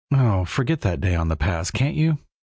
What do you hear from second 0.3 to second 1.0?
forget that